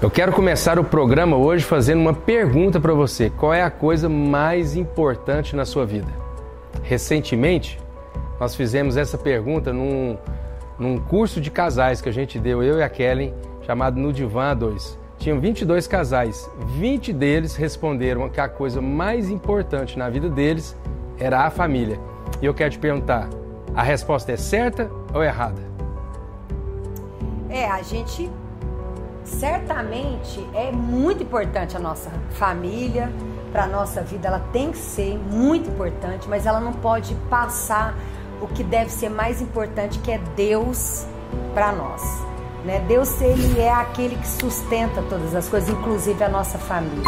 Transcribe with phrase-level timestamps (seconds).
[0.00, 4.08] Eu quero começar o programa hoje fazendo uma pergunta para você: qual é a coisa
[4.08, 6.10] mais importante na sua vida?
[6.82, 7.78] Recentemente,
[8.40, 10.16] nós fizemos essa pergunta num,
[10.78, 13.34] num curso de casais que a gente deu, eu e a Kellen,
[13.66, 14.97] chamado No Divã 2.
[15.18, 20.76] Tinham 22 casais, 20 deles responderam que a coisa mais importante na vida deles
[21.18, 21.98] era a família.
[22.40, 23.28] E eu quero te perguntar:
[23.74, 25.60] a resposta é certa ou errada?
[27.50, 28.30] É, a gente
[29.24, 33.10] certamente é muito importante a nossa família,
[33.50, 37.96] para a nossa vida, ela tem que ser muito importante, mas ela não pode passar
[38.40, 41.06] o que deve ser mais importante, que é Deus
[41.54, 42.27] para nós.
[42.64, 42.84] Né?
[42.86, 47.04] Deus ele é aquele que sustenta todas as coisas, inclusive a nossa família.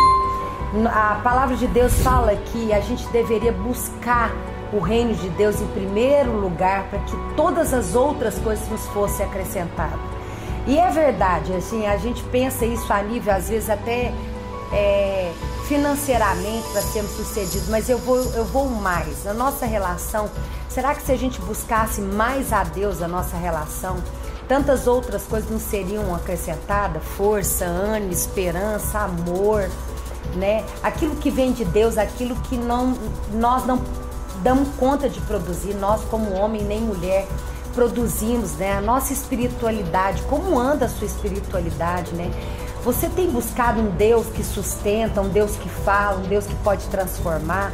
[0.92, 4.30] A palavra de Deus fala que a gente deveria buscar
[4.72, 9.26] o reino de Deus em primeiro lugar para que todas as outras coisas nos fossem
[9.26, 9.98] acrescentadas.
[10.66, 14.12] E é verdade, assim, a gente pensa isso a nível, às vezes, até
[14.72, 15.32] é,
[15.66, 19.26] financeiramente para sermos sucedidos, mas eu vou, eu vou mais.
[19.26, 20.30] A nossa relação,
[20.68, 23.96] será que se a gente buscasse mais a Deus a nossa relação,
[24.50, 27.04] tantas outras coisas não seriam acrescentadas?
[27.16, 29.70] Força, ânimo, esperança, amor,
[30.34, 30.64] né?
[30.82, 32.98] Aquilo que vem de Deus, aquilo que não,
[33.32, 33.80] nós não
[34.42, 37.28] damos conta de produzir, nós como homem nem mulher
[37.76, 38.72] produzimos, né?
[38.72, 42.28] A nossa espiritualidade, como anda a sua espiritualidade, né?
[42.82, 46.84] Você tem buscado um Deus que sustenta, um Deus que fala, um Deus que pode
[46.88, 47.72] transformar?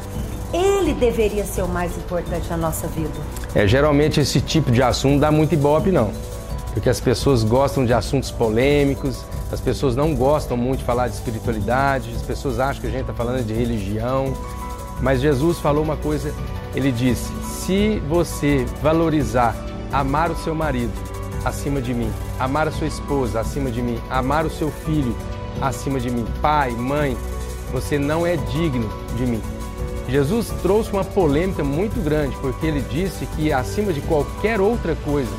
[0.52, 3.14] Ele deveria ser o mais importante na nossa vida.
[3.54, 6.12] É, geralmente esse tipo de assunto dá muito ibope não.
[6.77, 11.14] Porque as pessoas gostam de assuntos polêmicos, as pessoas não gostam muito de falar de
[11.14, 14.36] espiritualidade, as pessoas acham que a gente está falando de religião.
[15.00, 16.34] Mas Jesus falou uma coisa,
[16.74, 17.32] ele disse:
[17.64, 19.56] se você valorizar
[19.91, 20.92] amar o seu marido
[21.47, 25.16] acima de mim, amar a sua esposa acima de mim, amar o seu filho
[25.62, 27.16] acima de mim, pai, mãe,
[27.72, 29.41] você não é digno de mim.
[30.10, 35.31] Jesus trouxe uma polêmica muito grande, porque ele disse que acima de qualquer outra coisa,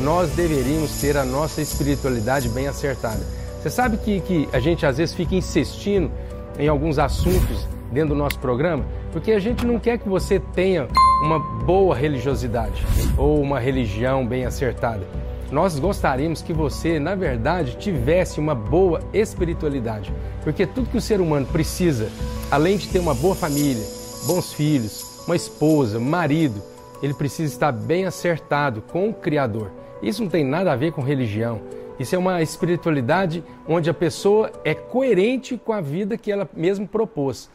[0.00, 3.20] nós deveríamos ter a nossa espiritualidade bem acertada.
[3.60, 6.10] Você sabe que, que a gente às vezes fica insistindo
[6.58, 10.88] em alguns assuntos dentro do nosso programa, porque a gente não quer que você tenha
[11.22, 12.84] uma boa religiosidade
[13.16, 15.06] ou uma religião bem acertada.
[15.50, 21.20] Nós gostaríamos que você, na verdade, tivesse uma boa espiritualidade, porque tudo que o ser
[21.20, 22.08] humano precisa,
[22.50, 23.84] além de ter uma boa família,
[24.26, 26.62] bons filhos, uma esposa, um marido,
[27.02, 29.70] ele precisa estar bem acertado com o Criador.
[30.02, 31.60] Isso não tem nada a ver com religião.
[31.98, 36.86] Isso é uma espiritualidade onde a pessoa é coerente com a vida que ela mesma
[36.86, 37.50] propôs.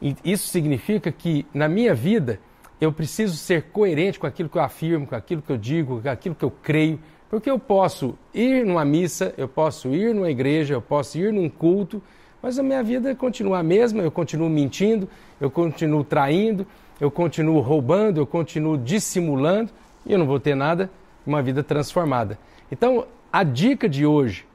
[0.00, 2.40] E isso significa que na minha vida
[2.80, 6.08] eu preciso ser coerente com aquilo que eu afirmo, com aquilo que eu digo, com
[6.08, 6.98] aquilo que eu creio,
[7.30, 11.48] porque eu posso ir numa missa, eu posso ir numa igreja, eu posso ir num
[11.48, 12.02] culto,
[12.42, 15.08] mas a minha vida continua a mesma, eu continuo mentindo,
[15.40, 16.66] eu continuo traindo,
[17.00, 19.70] eu continuo roubando, eu continuo dissimulando
[20.04, 20.90] e eu não vou ter nada,
[21.26, 22.38] uma vida transformada.
[22.70, 24.46] Então, a dica de hoje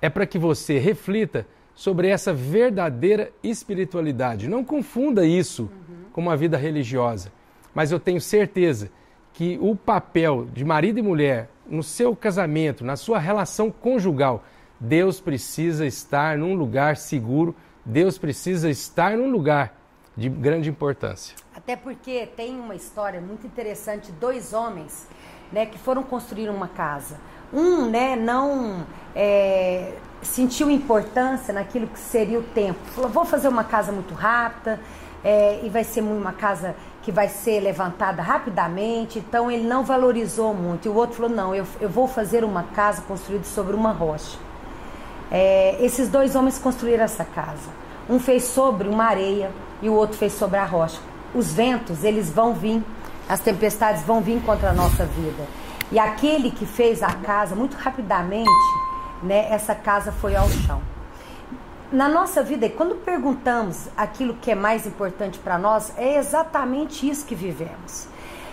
[0.00, 4.48] é para que você reflita sobre essa verdadeira espiritualidade.
[4.48, 6.04] Não confunda isso uhum.
[6.12, 7.30] com uma vida religiosa
[7.74, 8.90] mas eu tenho certeza
[9.32, 14.44] que o papel de marido e mulher no seu casamento, na sua relação conjugal,
[14.78, 17.54] Deus precisa estar num lugar seguro,
[17.84, 19.76] Deus precisa estar num lugar
[20.16, 21.34] de grande importância.
[21.54, 25.08] Até porque tem uma história muito interessante, dois homens,
[25.52, 27.16] né, que foram construir uma casa.
[27.52, 28.84] Um, né, não
[29.14, 32.78] é, sentiu importância naquilo que seria o tempo.
[32.86, 34.80] Falou, vou fazer uma casa muito rápida
[35.22, 40.54] é, e vai ser uma casa que vai ser levantada rapidamente, então ele não valorizou
[40.54, 40.86] muito.
[40.86, 44.38] E o outro falou: não, eu, eu vou fazer uma casa construída sobre uma rocha.
[45.30, 47.70] É, esses dois homens construíram essa casa.
[48.08, 49.50] Um fez sobre uma areia
[49.82, 50.98] e o outro fez sobre a rocha.
[51.34, 52.82] Os ventos, eles vão vir,
[53.28, 55.44] as tempestades vão vir contra a nossa vida.
[55.92, 58.50] E aquele que fez a casa, muito rapidamente,
[59.22, 60.80] né, essa casa foi ao chão
[61.94, 67.24] na nossa vida, quando perguntamos aquilo que é mais importante para nós, é exatamente isso
[67.24, 68.08] que vivemos.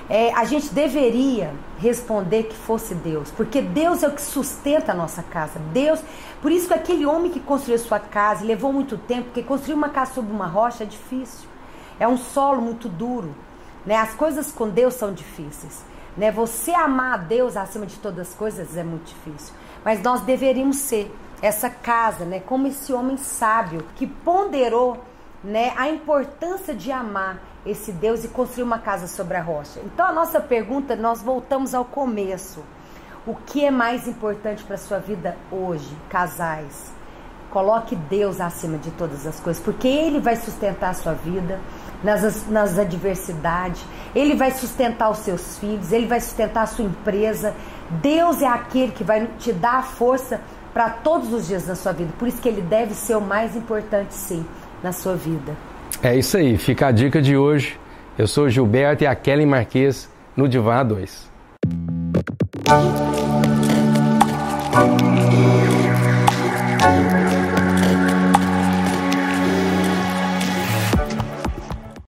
[0.08, 4.96] É, a gente deveria responder que fosse Deus, porque Deus é o que sustenta a
[4.96, 5.58] nossa casa.
[5.74, 6.02] Deus,
[6.40, 9.90] por isso que aquele homem que construiu sua casa levou muito tempo, porque construir uma
[9.90, 11.50] casa sobre uma rocha é difícil.
[12.00, 13.34] É um solo muito duro,
[13.86, 13.96] né?
[13.96, 15.84] As coisas com Deus são difíceis,
[16.16, 16.32] né?
[16.32, 20.78] Você amar a Deus acima de todas as coisas é muito difícil, mas nós deveríamos
[20.78, 22.40] ser essa casa, né?
[22.40, 25.04] Como esse homem sábio que ponderou
[25.44, 29.80] né, a importância de amar esse Deus e construir uma casa sobre a rocha.
[29.84, 32.64] Então a nossa pergunta, nós voltamos ao começo.
[33.26, 36.92] O que é mais importante para sua vida hoje, casais?
[37.52, 41.60] Coloque Deus acima de todas as coisas, porque Ele vai sustentar a sua vida
[42.04, 43.84] nas, nas adversidades,
[44.16, 47.54] Ele vai sustentar os seus filhos, Ele vai sustentar a sua empresa.
[48.02, 50.42] Deus é aquele que vai te dar a força
[50.74, 52.12] para todos os dias da sua vida.
[52.18, 54.46] Por isso que Ele deve ser o mais importante, sim,
[54.82, 55.56] na sua vida.
[56.02, 57.80] É isso aí, fica a dica de hoje.
[58.18, 61.32] Eu sou Gilberto e a Kelly Marques no Divã 2.